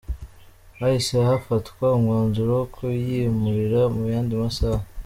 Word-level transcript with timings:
Hahise 0.79 1.17
hafatwa 1.29 1.85
umwanzuro 1.97 2.51
wo 2.59 2.65
kuyimurira 2.75 3.81
mu 3.95 4.01
yandi 4.13 4.33
masaha. 4.43 4.83